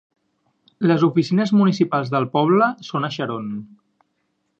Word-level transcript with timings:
Les 0.91 1.03
oficines 1.07 1.53
municipals 1.59 2.11
del 2.15 2.25
poble 2.37 2.71
són 2.89 3.05
a 3.09 3.13
Sharon. 3.17 3.53